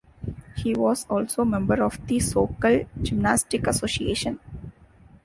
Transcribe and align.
He 0.57 0.73
was 0.73 1.05
also 1.11 1.45
member 1.45 1.83
of 1.83 1.99
the 2.07 2.19
Sokol 2.19 2.85
gymnastic 3.03 3.67
association. 3.67 4.39